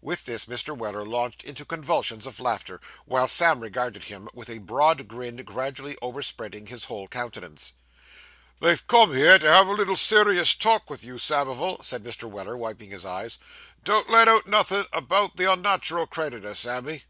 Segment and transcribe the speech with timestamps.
[0.00, 0.76] With this, Mr.
[0.78, 5.98] Weller launched into convulsions of laughter, while Sam regarded him with a broad grin gradually
[6.00, 7.72] over spreading his whole countenance.
[8.60, 12.30] 'They've come to have a little serious talk with you, Samivel,' said Mr.
[12.30, 13.38] Weller, wiping his eyes.
[13.82, 17.02] 'Don't let out nothin' about the unnat'ral creditor, Sammy.